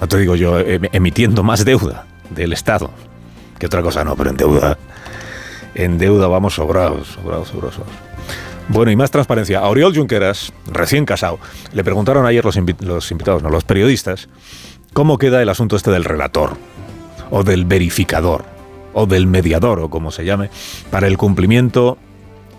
No 0.00 0.08
te 0.08 0.18
digo 0.18 0.34
yo 0.34 0.58
em- 0.58 0.88
emitiendo 0.92 1.44
más 1.44 1.64
deuda 1.64 2.06
del 2.30 2.52
Estado, 2.52 2.90
que 3.60 3.66
otra 3.66 3.82
cosa 3.82 4.02
no, 4.02 4.16
pero 4.16 4.30
en 4.30 4.36
deuda, 4.36 4.76
en 5.74 5.98
deuda 5.98 6.26
vamos 6.28 6.54
sobrados, 6.54 7.08
sobrados, 7.08 7.48
sobrados. 7.48 7.76
Bueno, 8.68 8.90
y 8.90 8.96
más 8.96 9.10
transparencia. 9.10 9.60
A 9.60 9.68
Oriol 9.68 9.94
Junqueras, 9.94 10.52
recién 10.70 11.04
casado, 11.06 11.38
le 11.72 11.82
preguntaron 11.84 12.26
ayer 12.26 12.44
los, 12.44 12.58
los 12.80 13.10
invitados, 13.10 13.42
no, 13.42 13.48
los 13.48 13.64
periodistas, 13.64 14.28
cómo 14.92 15.18
queda 15.18 15.40
el 15.42 15.48
asunto 15.48 15.76
este 15.76 15.90
del 15.90 16.04
relator, 16.04 16.56
o 17.30 17.44
del 17.44 17.64
verificador, 17.64 18.44
o 18.92 19.06
del 19.06 19.26
mediador, 19.26 19.80
o 19.80 19.88
como 19.88 20.10
se 20.10 20.24
llame, 20.24 20.50
para 20.90 21.06
el 21.06 21.16
cumplimiento 21.16 21.96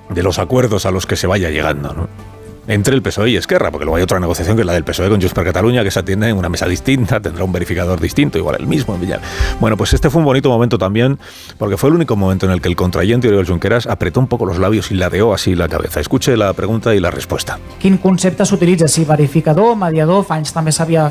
de 0.10 0.24
los 0.24 0.40
acuerdos 0.40 0.86
a 0.88 0.92
los 0.92 1.06
que 1.06 1.16
se 1.16 1.28
vaya 1.28 1.52
llegando, 1.52 1.94
¿no? 1.94 2.29
Entre 2.70 2.94
el 2.94 3.02
PSOE 3.02 3.32
y 3.32 3.36
Esquerra, 3.36 3.72
porque 3.72 3.84
luego 3.84 3.98
hay 3.98 4.04
otra 4.04 4.20
negociación 4.20 4.56
que 4.56 4.62
es 4.62 4.66
la 4.68 4.74
del 4.74 4.84
PSOE 4.84 5.10
con 5.10 5.20
Junts 5.20 5.34
per 5.34 5.44
Cataluña, 5.44 5.84
que 5.84 5.90
se 5.90 6.02
atiende 6.02 6.30
en 6.30 6.38
una 6.38 6.50
mesa 6.50 6.68
distinta, 6.68 7.20
tendrá 7.20 7.44
un 7.44 7.52
verificador 7.52 8.00
distinto, 8.00 8.38
igual 8.38 8.58
el 8.60 8.68
mismo 8.68 8.94
en 8.94 9.02
Villar. 9.02 9.22
Bueno, 9.60 9.76
pues 9.76 9.92
este 9.94 10.12
fue 10.12 10.20
un 10.20 10.26
bonito 10.26 10.50
momento 10.50 10.78
también, 10.78 11.18
porque 11.58 11.78
fue 11.78 11.90
el 11.90 11.96
único 11.96 12.16
momento 12.16 12.46
en 12.46 12.52
el 12.52 12.62
que 12.62 12.70
el 12.70 12.76
contrayente 12.76 13.28
Oriol 13.28 13.48
Junqueras 13.48 13.88
apretó 13.88 14.20
un 14.20 14.28
poco 14.28 14.46
los 14.46 14.60
labios 14.60 14.92
y 14.92 14.94
ladeó 14.94 15.34
así 15.34 15.56
la 15.56 15.68
cabeza. 15.68 16.00
Escuche 16.00 16.38
la 16.38 16.54
pregunta 16.54 16.94
y 16.94 17.00
la 17.00 17.10
respuesta. 17.10 17.58
Quin 17.82 17.98
concepte 17.98 18.46
s'utilitza? 18.46 18.88
Si 18.88 19.04
verificador, 19.04 19.74
mediador, 19.76 20.22
fa 20.30 20.38
anys 20.38 20.54
també 20.54 20.70
s'havia 20.70 21.08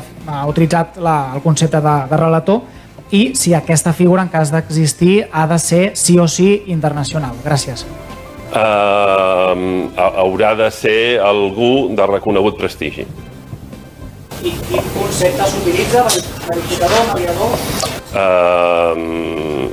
utilitzat 0.47 0.95
la, 1.03 1.33
el 1.35 1.43
concepte 1.43 1.83
de, 1.83 1.95
de 2.07 2.21
relator 2.23 2.61
i 3.11 3.33
si 3.35 3.51
aquesta 3.53 3.91
figura, 3.91 4.23
en 4.23 4.31
cas 4.31 4.53
d'existir, 4.55 5.25
ha 5.31 5.43
de 5.51 5.59
ser 5.59 5.91
sí 5.97 6.15
o 6.19 6.27
sí 6.31 6.63
internacional. 6.71 7.35
Gràcies. 7.43 7.83
Uh, 8.49 9.89
haurà 9.97 10.55
de 10.57 10.71
ser 10.73 11.19
algú 11.21 11.89
de 11.95 12.05
reconegut 12.09 12.57
prestigi. 12.57 13.05
I 14.41 14.51
quin 14.69 14.85
concepte 14.95 15.45
s'utilitza? 15.51 16.03
Verificador, 16.47 17.03
mediador? 17.13 17.53
Uh, 18.89 19.69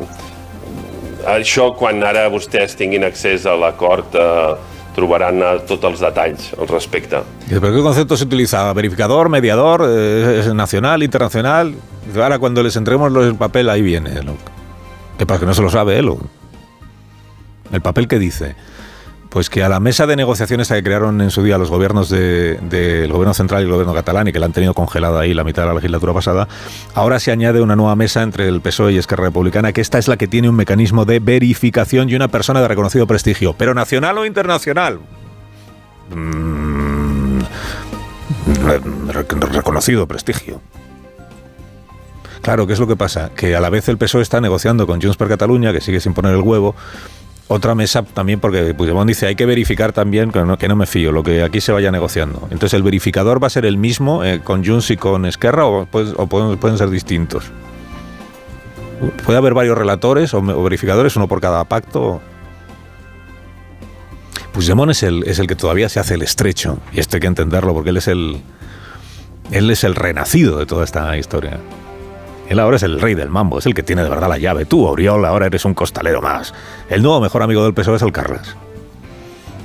això 1.36 1.70
quan 1.78 2.02
ara 2.04 2.26
vostès 2.32 2.76
tinguin 2.78 3.04
accés 3.06 3.46
a 3.48 3.54
l'acord 3.58 4.14
uh, 4.18 4.56
trobaran 4.96 5.40
eh, 5.44 5.50
tots 5.68 5.84
els 5.84 6.00
detalls 6.00 6.52
al 6.56 6.68
respecte. 6.70 7.18
¿Pero 7.50 7.72
qué 7.74 7.82
concepto 7.84 8.16
se 8.16 8.24
utiliza? 8.24 8.72
¿Verificador, 8.72 9.28
mediador, 9.28 9.82
eh, 9.86 10.38
es 10.40 10.54
nacional, 10.54 11.02
internacional? 11.02 11.74
Ahora 12.14 12.38
cuando 12.38 12.62
les 12.62 12.76
entreguemos 12.76 13.12
los- 13.12 13.26
el 13.26 13.34
papel, 13.34 13.68
ahí 13.68 13.82
viene. 13.82 14.22
Lo, 14.22 14.32
que 15.18 15.26
para 15.26 15.38
que 15.40 15.44
no 15.46 15.52
se 15.52 15.60
lo 15.62 15.68
sabe 15.68 15.98
él. 15.98 16.08
o- 16.08 16.18
El 17.72 17.80
papel 17.80 18.08
que 18.08 18.18
dice. 18.18 18.54
Pues 19.28 19.50
que 19.50 19.62
a 19.62 19.68
la 19.68 19.80
mesa 19.80 20.06
de 20.06 20.16
negociaciones 20.16 20.68
que 20.68 20.82
crearon 20.82 21.20
en 21.20 21.30
su 21.30 21.42
día 21.42 21.58
los 21.58 21.68
gobiernos 21.68 22.08
de- 22.08 22.58
del 22.70 23.12
gobierno 23.12 23.34
central 23.34 23.60
y 23.60 23.64
el 23.66 23.70
gobierno 23.72 23.92
catalán 23.92 24.28
y 24.28 24.32
que 24.32 24.38
la 24.38 24.46
han 24.46 24.52
tenido 24.52 24.72
congelada 24.72 25.20
ahí 25.20 25.34
la 25.34 25.44
mitad 25.44 25.62
de 25.62 25.68
la 25.68 25.74
legislatura 25.74 26.14
pasada, 26.14 26.48
ahora 26.94 27.18
se 27.18 27.32
añade 27.32 27.60
una 27.60 27.76
nueva 27.76 27.96
mesa 27.96 28.22
entre 28.22 28.48
el 28.48 28.60
PSOE 28.62 28.92
y 28.92 28.98
Esquerra 28.98 29.24
Republicana, 29.24 29.72
que 29.72 29.80
esta 29.82 29.98
es 29.98 30.08
la 30.08 30.16
que 30.16 30.26
tiene 30.28 30.48
un 30.48 30.54
mecanismo 30.54 31.04
de 31.04 31.18
verificación 31.18 32.08
y 32.08 32.14
una 32.14 32.28
persona 32.28 32.62
de 32.62 32.68
reconocido 32.68 33.06
prestigio. 33.06 33.52
¿Pero 33.58 33.74
nacional 33.74 34.16
o 34.16 34.24
internacional? 34.24 35.00
Mm, 36.14 37.40
re- 38.64 38.80
reconocido 39.52 40.06
prestigio. 40.06 40.60
Claro, 42.42 42.66
¿qué 42.66 42.74
es 42.74 42.78
lo 42.78 42.86
que 42.86 42.96
pasa? 42.96 43.30
Que 43.34 43.56
a 43.56 43.60
la 43.60 43.70
vez 43.70 43.88
el 43.88 43.98
PSOE 43.98 44.22
está 44.22 44.40
negociando 44.40 44.86
con 44.86 45.00
Junts 45.02 45.16
per 45.16 45.28
Catalunya, 45.28 45.72
que 45.72 45.80
sigue 45.80 46.00
sin 46.00 46.14
poner 46.14 46.32
el 46.32 46.40
huevo, 46.42 46.76
otra 47.48 47.74
mesa 47.74 48.02
también, 48.02 48.40
porque 48.40 48.74
Puigdemont 48.74 49.06
dice 49.06 49.26
hay 49.26 49.36
que 49.36 49.46
verificar 49.46 49.92
también, 49.92 50.32
que 50.32 50.68
no, 50.68 50.76
me 50.76 50.86
fío, 50.86 51.12
lo 51.12 51.22
que 51.22 51.42
aquí 51.42 51.60
se 51.60 51.72
vaya 51.72 51.90
negociando. 51.92 52.48
Entonces, 52.50 52.74
¿el 52.74 52.82
verificador 52.82 53.42
va 53.42 53.46
a 53.46 53.50
ser 53.50 53.66
el 53.66 53.78
mismo 53.78 54.24
eh, 54.24 54.40
con 54.42 54.64
Junts 54.64 54.90
y 54.90 54.96
con 54.96 55.26
Esquerra 55.26 55.66
o, 55.66 55.86
pues- 55.86 56.14
pueden, 56.28 56.78
ser 56.78 56.90
distintos? 56.90 57.44
¿Puede 59.24 59.38
haber 59.38 59.54
varios 59.54 59.78
relatores 59.78 60.34
o, 60.34 60.38
o 60.38 60.62
verificadores, 60.62 61.16
uno 61.16 61.28
por 61.28 61.40
cada 61.40 61.64
pacto? 61.64 62.20
Puigdemont 64.52 64.90
es 64.90 65.02
el, 65.02 65.22
es 65.24 65.38
el 65.38 65.46
que 65.46 65.54
todavía 65.54 65.88
se 65.88 66.00
hace 66.00 66.14
el 66.14 66.22
estrecho, 66.22 66.78
y 66.92 66.98
esto 66.98 67.16
hay 67.16 67.20
que 67.20 67.26
entenderlo, 67.26 67.74
porque 67.74 67.90
él 67.90 67.98
es 67.98 68.08
el, 68.08 68.40
él 69.52 69.70
es 69.70 69.84
el 69.84 69.94
renacido 69.94 70.58
de 70.58 70.66
toda 70.66 70.84
esta 70.84 71.16
historia. 71.16 71.60
Él 72.48 72.60
ahora 72.60 72.76
es 72.76 72.82
el 72.82 73.00
rey 73.00 73.14
del 73.14 73.28
mambo, 73.28 73.58
es 73.58 73.66
el 73.66 73.74
que 73.74 73.82
tiene 73.82 74.04
de 74.04 74.08
verdad 74.08 74.28
la 74.28 74.38
llave. 74.38 74.64
Tú, 74.64 74.84
Oriol, 74.84 75.24
ahora 75.24 75.46
eres 75.46 75.64
un 75.64 75.74
costalero 75.74 76.22
más. 76.22 76.54
El 76.88 77.02
nuevo 77.02 77.20
mejor 77.20 77.42
amigo 77.42 77.64
del 77.64 77.74
PSOE 77.74 77.96
es 77.96 78.02
el 78.02 78.12
Carlas. 78.12 78.56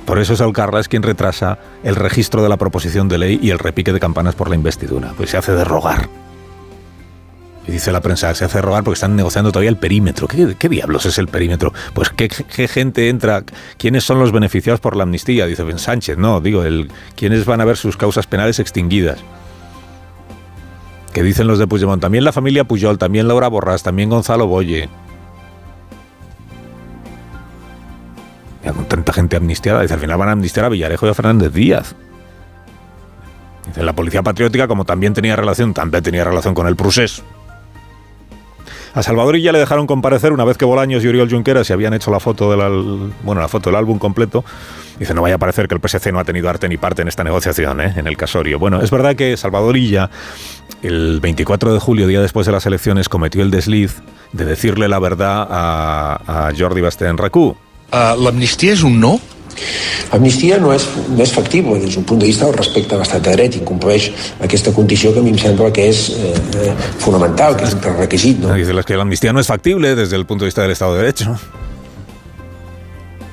Por 0.04 0.18
eso 0.18 0.32
es 0.32 0.40
el 0.40 0.52
Carlas 0.52 0.88
quien 0.88 1.02
retrasa 1.02 1.58
el 1.84 1.94
registro 1.94 2.42
de 2.42 2.48
la 2.48 2.56
proposición 2.56 3.08
de 3.08 3.18
ley 3.18 3.38
y 3.40 3.50
el 3.50 3.58
repique 3.58 3.92
de 3.92 4.00
campanas 4.00 4.34
por 4.34 4.48
la 4.48 4.56
investidura. 4.56 5.12
Pues 5.16 5.30
se 5.30 5.36
hace 5.36 5.52
de 5.52 5.64
rogar. 5.64 6.08
Y 7.68 7.70
dice 7.70 7.92
la 7.92 8.00
prensa, 8.00 8.34
se 8.34 8.44
hace 8.44 8.60
rogar 8.60 8.82
porque 8.82 8.94
están 8.94 9.14
negociando 9.14 9.52
todavía 9.52 9.70
el 9.70 9.76
perímetro. 9.76 10.26
¿Qué, 10.26 10.68
diablos 10.68 11.06
es 11.06 11.18
el 11.18 11.28
perímetro? 11.28 11.72
Pues 11.94 12.10
¿qué, 12.10 12.28
qué 12.28 12.66
gente 12.66 13.08
entra, 13.08 13.44
quiénes 13.78 14.02
son 14.02 14.18
los 14.18 14.32
beneficiados 14.32 14.80
por 14.80 14.96
la 14.96 15.04
amnistía. 15.04 15.46
Dice 15.46 15.62
Ben 15.62 15.78
Sánchez, 15.78 16.18
no, 16.18 16.40
digo, 16.40 16.64
el, 16.64 16.90
quiénes 17.14 17.44
van 17.44 17.60
a 17.60 17.64
ver 17.64 17.76
sus 17.76 17.96
causas 17.96 18.26
penales 18.26 18.58
extinguidas 18.58 19.20
que 21.12 21.22
dicen 21.22 21.46
los 21.46 21.58
de 21.58 21.66
Puigdemont, 21.66 22.00
también 22.00 22.24
la 22.24 22.32
familia 22.32 22.64
Pujol, 22.64 22.98
también 22.98 23.28
Laura 23.28 23.48
Borràs, 23.50 23.82
también 23.82 24.08
Gonzalo 24.08 24.46
Boye. 24.46 24.88
Ya 28.64 28.72
con 28.72 28.86
tanta 28.86 29.12
gente 29.12 29.36
amnistiada, 29.36 29.82
dice, 29.82 29.94
al 29.94 30.00
final 30.00 30.18
van 30.18 30.28
a 30.28 30.32
amnistiar 30.32 30.66
a 30.66 30.68
Villarejo 30.68 31.06
y 31.06 31.10
a 31.10 31.14
Fernández 31.14 31.52
Díaz. 31.52 31.94
Dice, 33.66 33.82
la 33.82 33.92
policía 33.92 34.22
patriótica, 34.22 34.68
como 34.68 34.84
también 34.84 35.14
tenía 35.14 35.36
relación, 35.36 35.74
también 35.74 36.02
tenía 36.02 36.24
relación 36.24 36.54
con 36.54 36.66
el 36.66 36.76
Prusés. 36.76 37.22
A 38.94 39.02
Salvador 39.02 39.38
ya 39.38 39.52
le 39.52 39.58
dejaron 39.58 39.86
comparecer 39.86 40.32
una 40.32 40.44
vez 40.44 40.58
que 40.58 40.64
Bolaños 40.64 41.02
y 41.02 41.08
Oriol 41.08 41.30
Junqueras 41.30 41.66
se 41.66 41.72
habían 41.72 41.94
hecho 41.94 42.10
la 42.10 42.20
foto 42.20 42.50
del 42.50 43.12
bueno, 43.22 43.40
la 43.40 43.48
foto 43.48 43.70
del 43.70 43.76
álbum 43.76 43.98
completo. 43.98 44.44
Dice, 44.98 45.14
no 45.14 45.22
vaya 45.22 45.36
a 45.36 45.38
parecer 45.38 45.66
que 45.66 45.74
el 45.74 45.80
PSC 45.80 46.12
no 46.12 46.18
ha 46.18 46.24
tenido 46.24 46.50
arte 46.50 46.68
ni 46.68 46.76
parte 46.76 47.02
en 47.02 47.08
esta 47.08 47.24
negociación, 47.24 47.80
¿eh? 47.80 47.94
en 47.96 48.06
el 48.06 48.16
casorio. 48.16 48.58
Bueno, 48.58 48.80
es 48.82 48.90
verdad 48.90 49.16
que 49.16 49.36
Salvador 49.36 49.76
Illa, 49.76 50.10
el 50.82 51.20
24 51.20 51.72
de 51.72 51.80
julio, 51.80 52.06
día 52.06 52.20
después 52.20 52.44
de 52.46 52.52
las 52.52 52.66
elecciones, 52.66 53.08
cometió 53.08 53.42
el 53.42 53.50
desliz 53.50 54.02
de 54.32 54.44
decirle 54.44 54.88
la 54.88 54.98
verdad 54.98 55.46
a, 55.50 56.50
Jordi 56.56 56.82
Bastén 56.82 57.16
Racú. 57.16 57.56
Uh, 57.92 58.16
L'amnistia 58.16 58.72
és 58.72 58.82
un 58.88 59.00
no? 59.00 59.18
L'amnistia 60.12 60.58
no 60.60 60.72
és, 60.74 60.84
no 61.08 61.22
és 61.24 61.32
factible 61.32 61.78
des 61.80 61.96
d'un 61.96 62.04
punt 62.08 62.20
de 62.20 62.28
vista 62.28 62.46
del 62.48 62.56
respecte 62.58 62.94
a 62.94 63.00
l'estat 63.00 63.24
de 63.24 63.32
dret, 63.36 63.56
incompleix 63.56 64.10
aquesta 64.44 64.74
condició 64.76 65.12
que 65.14 65.20
a 65.20 65.24
mi 65.24 65.32
em 65.32 65.40
sembla 65.40 65.72
que 65.72 65.88
és 65.88 66.04
eh, 66.12 66.34
eh, 66.66 66.76
fonamental, 67.00 67.56
que 67.56 67.68
és 67.68 67.74
un 67.78 67.80
prerequisit. 67.80 68.42
No? 68.44 68.54
Dice 68.54 68.76
es 68.78 68.86
que 68.86 68.96
la 68.96 69.02
amnistía 69.02 69.32
no 69.32 69.40
es 69.40 69.46
factible 69.46 69.94
desde 69.94 70.16
el 70.16 70.26
punto 70.26 70.44
de 70.44 70.48
vista 70.48 70.62
del 70.62 70.72
Estado 70.72 70.94
de 70.94 71.00
Derecho. 71.00 71.38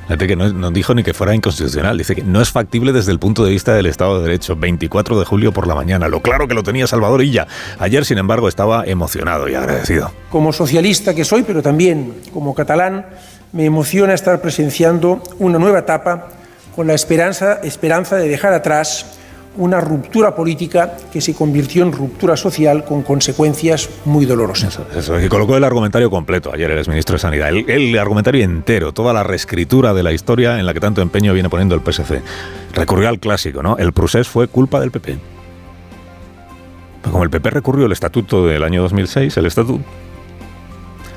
Fíjate 0.10 0.26
que 0.26 0.36
no, 0.36 0.52
no 0.52 0.72
dijo 0.72 0.96
ni 0.96 1.04
que 1.04 1.14
fuera 1.14 1.36
inconstitucional, 1.36 1.96
dice 1.96 2.16
que 2.16 2.24
no 2.24 2.42
es 2.42 2.50
factible 2.50 2.92
desde 2.92 3.12
el 3.12 3.20
punto 3.20 3.46
de 3.46 3.52
vista 3.52 3.76
del 3.76 3.86
Estado 3.86 4.18
de 4.18 4.24
Derecho. 4.24 4.56
24 4.56 5.20
de 5.20 5.24
julio 5.24 5.52
por 5.52 5.68
la 5.68 5.76
mañana. 5.76 6.08
Lo 6.08 6.24
claro 6.24 6.48
que 6.48 6.56
lo 6.56 6.64
tenía 6.64 6.88
Salvador 6.88 7.22
Illa. 7.22 7.46
Ayer, 7.78 8.04
sin 8.06 8.18
embargo, 8.18 8.48
estaba 8.48 8.86
emocionado 8.86 9.48
y 9.48 9.54
agradecido. 9.54 10.12
Como 10.32 10.52
socialista 10.52 11.14
que 11.14 11.26
soy, 11.26 11.44
pero 11.44 11.62
también 11.62 12.16
como 12.34 12.56
catalán, 12.56 13.06
me 13.52 13.66
emociona 13.66 14.14
estar 14.14 14.42
presenciando 14.42 15.22
una 15.40 15.58
nueva 15.60 15.80
etapa 15.80 16.28
con 16.76 16.88
la 16.88 16.94
esperanza, 16.94 17.60
esperanza 17.64 18.16
de 18.16 18.28
dejar 18.28 18.54
atrás 18.54 19.18
una 19.58 19.82
ruptura 19.82 20.36
política 20.36 20.96
que 21.12 21.22
se 21.22 21.34
convirtió 21.34 21.84
en 21.84 21.92
ruptura 21.92 22.38
social 22.38 22.86
con 22.86 23.02
consecuencias 23.02 23.90
muy 24.06 24.26
dolorosas. 24.26 24.74
Eso, 24.74 24.88
eso. 24.96 25.20
Y 25.20 25.28
colocó 25.28 25.58
el 25.58 25.64
argumentario 25.64 26.10
completo 26.10 26.52
ayer 26.54 26.72
el 26.72 26.78
exministro 26.78 27.16
de 27.16 27.20
Sanidad. 27.20 27.50
El, 27.50 27.98
argumentario 27.98 28.44
entero, 28.44 28.94
toda 28.94 29.12
la 29.12 29.24
reescritura 29.24 29.94
de 29.94 30.04
la 30.04 30.14
historia 30.14 30.60
en 30.60 30.66
la 30.66 30.74
que 30.74 30.80
tanto 30.80 31.02
empeño 31.02 31.34
viene 31.34 31.50
poniendo 31.50 31.76
el 31.76 31.82
PSC. 31.82 32.22
Recurrió 32.74 33.10
al 33.10 33.20
clásico, 33.20 33.62
¿no? 33.62 33.78
El 33.78 33.92
procés 33.92 34.28
fue 34.28 34.48
culpa 34.48 34.80
del 34.80 34.92
PP. 34.92 35.18
Pero 37.02 37.12
como 37.12 37.24
el 37.24 37.30
PP 37.30 37.50
recurrió 37.50 37.86
el 37.86 37.92
estatuto 37.92 38.46
del 38.46 38.64
año 38.64 38.82
2006, 38.84 39.36
el 39.36 39.46
estatuto, 39.46 39.84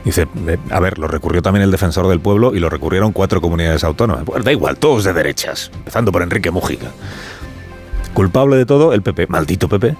Dice, 0.04 0.26
eh, 0.48 0.58
a 0.70 0.80
ver, 0.80 0.98
lo 0.98 1.06
recurrió 1.06 1.42
también 1.42 1.62
el 1.62 1.70
defensor 1.70 2.08
del 2.08 2.20
pueblo 2.20 2.54
y 2.54 2.58
lo 2.58 2.68
recurrieron 2.68 3.12
cuatro 3.12 3.40
comunidades 3.40 3.84
autónomas. 3.84 4.24
Pues 4.24 4.44
da 4.44 4.50
igual, 4.50 4.76
todos 4.76 5.04
de 5.04 5.12
derechas, 5.12 5.70
empezando 5.74 6.10
por 6.10 6.22
Enrique 6.22 6.50
Mújica. 6.50 6.86
Culpable 8.12 8.56
de 8.56 8.66
todo, 8.66 8.92
el 8.92 9.02
PP, 9.02 9.28
maldito 9.28 9.68
PP. 9.68 9.96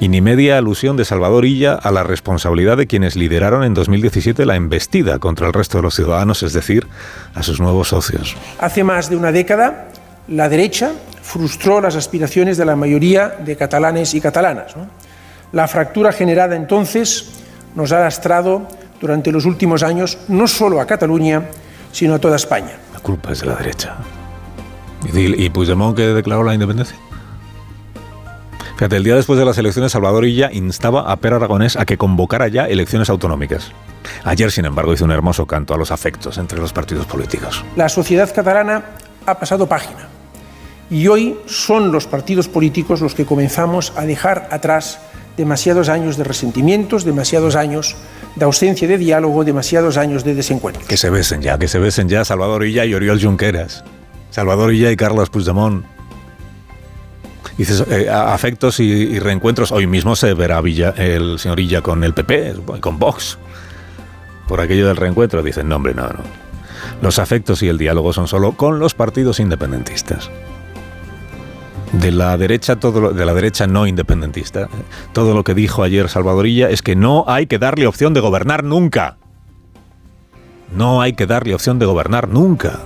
Y 0.00 0.08
ni 0.08 0.20
media 0.20 0.58
alusión 0.58 0.96
de 0.96 1.04
Salvador 1.04 1.44
Illa 1.44 1.74
a 1.74 1.90
la 1.90 2.04
responsabilidad 2.04 2.76
de 2.76 2.86
quienes 2.86 3.16
lideraron 3.16 3.64
en 3.64 3.74
2017 3.74 4.46
la 4.46 4.54
embestida 4.54 5.18
contra 5.18 5.48
el 5.48 5.52
resto 5.52 5.78
de 5.78 5.82
los 5.82 5.94
ciudadanos, 5.94 6.42
es 6.42 6.52
decir, 6.52 6.86
a 7.34 7.42
sus 7.42 7.60
nuevos 7.60 7.88
socios. 7.88 8.36
Hace 8.60 8.84
más 8.84 9.10
de 9.10 9.16
una 9.16 9.32
década, 9.32 9.88
la 10.28 10.48
derecha 10.48 10.92
frustró 11.22 11.80
las 11.80 11.96
aspiraciones 11.96 12.56
de 12.56 12.64
la 12.64 12.76
mayoría 12.76 13.28
de 13.28 13.56
catalanes 13.56 14.14
y 14.14 14.20
catalanas. 14.20 14.74
La 15.52 15.66
fractura 15.66 16.12
generada 16.12 16.54
entonces 16.54 17.47
nos 17.78 17.92
ha 17.92 18.00
lastrado 18.00 18.66
durante 19.00 19.32
los 19.32 19.46
últimos 19.46 19.82
años 19.82 20.18
no 20.28 20.46
solo 20.48 20.80
a 20.80 20.86
Cataluña, 20.86 21.44
sino 21.92 22.14
a 22.14 22.18
toda 22.18 22.36
España. 22.36 22.76
La 22.92 22.98
culpa 22.98 23.32
es 23.32 23.40
de 23.40 23.46
la 23.46 23.54
derecha. 23.54 23.96
¿Y, 25.14 25.44
y 25.44 25.48
Puigdemont 25.48 25.96
que 25.96 26.08
declaró 26.08 26.42
la 26.42 26.54
independencia? 26.54 26.96
Fíjate, 28.74 28.96
el 28.96 29.04
día 29.04 29.14
después 29.14 29.38
de 29.38 29.44
las 29.44 29.58
elecciones, 29.58 29.92
Salvador 29.92 30.24
Illa 30.24 30.50
instaba 30.52 31.10
a 31.10 31.16
Per 31.16 31.34
Aragonés 31.34 31.76
a 31.76 31.84
que 31.84 31.96
convocara 31.96 32.48
ya 32.48 32.66
elecciones 32.66 33.10
autonómicas. 33.10 33.72
Ayer, 34.24 34.50
sin 34.50 34.64
embargo, 34.64 34.92
hizo 34.92 35.04
un 35.04 35.10
hermoso 35.10 35.46
canto 35.46 35.74
a 35.74 35.78
los 35.78 35.90
afectos 35.90 36.38
entre 36.38 36.58
los 36.58 36.72
partidos 36.72 37.06
políticos. 37.06 37.64
La 37.76 37.88
sociedad 37.88 38.32
catalana 38.32 38.84
ha 39.26 39.38
pasado 39.38 39.68
página 39.68 40.08
y 40.90 41.06
hoy 41.06 41.38
son 41.46 41.92
los 41.92 42.06
partidos 42.06 42.48
políticos 42.48 43.00
los 43.00 43.14
que 43.14 43.26
comenzamos 43.26 43.92
a 43.96 44.02
dejar 44.02 44.48
atrás 44.50 45.00
demasiados 45.38 45.88
años 45.88 46.18
de 46.18 46.24
resentimientos, 46.24 47.04
demasiados 47.04 47.56
años 47.56 47.96
de 48.34 48.44
ausencia 48.44 48.86
de 48.86 48.98
diálogo, 48.98 49.44
demasiados 49.44 49.96
años 49.96 50.24
de 50.24 50.34
desencuentro. 50.34 50.82
Que 50.86 50.98
se 50.98 51.08
besen 51.08 51.40
ya, 51.40 51.58
que 51.58 51.68
se 51.68 51.78
besen 51.78 52.08
ya 52.08 52.24
Salvador 52.24 52.66
Illa 52.66 52.84
y 52.84 52.92
Oriol 52.92 53.22
Junqueras. 53.22 53.84
Salvador 54.30 54.74
Illa 54.74 54.90
y 54.90 54.96
Carlos 54.96 55.30
Puigdemont. 55.30 55.86
Dices, 57.56 57.84
eh, 57.90 58.08
afectos 58.10 58.78
y, 58.80 59.18
reencuentros. 59.18 59.72
Hoy 59.72 59.86
mismo 59.86 60.14
se 60.14 60.34
verá 60.34 60.60
Villa, 60.60 60.92
el 60.96 61.38
señor 61.38 61.58
Illa 61.58 61.80
con 61.82 62.04
el 62.04 62.14
PP, 62.14 62.54
con 62.80 62.98
Vox. 62.98 63.38
Por 64.46 64.60
aquello 64.60 64.86
del 64.88 64.96
reencuentro. 64.96 65.42
Dicen, 65.42 65.68
no, 65.68 65.76
hombre, 65.76 65.94
no, 65.94 66.02
no. 66.08 66.20
Los 67.00 67.18
afectos 67.18 67.62
y 67.62 67.68
el 67.68 67.78
diálogo 67.78 68.12
son 68.12 68.28
solo 68.28 68.52
con 68.52 68.78
los 68.78 68.94
partidos 68.94 69.40
independentistas. 69.40 70.30
De 71.92 72.12
la 72.12 72.36
derecha, 72.36 72.76
todo 72.76 73.12
de 73.12 73.24
la 73.24 73.32
derecha 73.32 73.66
no 73.66 73.86
independentista, 73.86 74.68
todo 75.14 75.34
lo 75.34 75.42
que 75.42 75.54
dijo 75.54 75.82
ayer 75.82 76.08
Salvador 76.08 76.46
Illa 76.46 76.68
es 76.68 76.82
que 76.82 76.96
no 76.96 77.24
hay 77.26 77.46
que 77.46 77.58
darle 77.58 77.86
opción 77.86 78.12
de 78.12 78.20
gobernar 78.20 78.62
nunca. 78.62 79.16
No 80.74 81.00
hay 81.00 81.14
que 81.14 81.26
darle 81.26 81.54
opción 81.54 81.78
de 81.78 81.86
gobernar 81.86 82.28
nunca. 82.28 82.80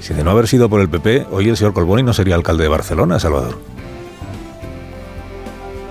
Si 0.00 0.14
de 0.14 0.24
no 0.24 0.30
haber 0.30 0.48
sido 0.48 0.68
por 0.70 0.80
el 0.80 0.88
PP, 0.88 1.26
hoy 1.30 1.48
el 1.48 1.56
señor 1.56 1.74
Colboni 1.74 2.02
no 2.02 2.14
sería 2.14 2.34
alcalde 2.34 2.64
de 2.64 2.68
Barcelona, 2.68 3.20
Salvador. 3.20 3.58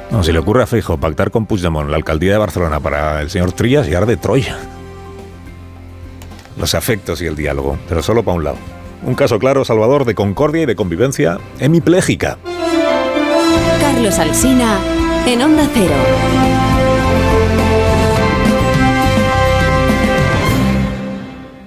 No, 0.09 0.23
si 0.23 0.33
le 0.33 0.39
ocurre 0.39 0.63
a 0.63 0.67
Feijo 0.67 0.97
pactar 0.97 1.31
con 1.31 1.45
Puigdemont 1.45 1.89
la 1.89 1.95
alcaldía 1.95 2.33
de 2.33 2.37
Barcelona 2.37 2.79
para 2.79 3.21
el 3.21 3.29
señor 3.29 3.53
Trías 3.53 3.87
y 3.87 3.93
arde 3.93 4.17
Troya. 4.17 4.57
los 6.57 6.75
afectos 6.75 7.21
y 7.21 7.27
el 7.27 7.35
diálogo, 7.35 7.77
pero 7.87 8.01
solo 8.01 8.23
para 8.23 8.37
un 8.37 8.43
lado. 8.43 8.80
Un 9.03 9.15
caso 9.15 9.39
claro, 9.39 9.65
Salvador, 9.65 10.05
de 10.05 10.15
concordia 10.15 10.63
y 10.63 10.65
de 10.65 10.75
convivencia 10.75 11.39
hemipléjica. 11.59 12.37
Carlos 13.79 14.19
Alsina 14.19 14.79
en 15.25 15.41
Onda 15.41 15.67
Cero. 15.73 16.60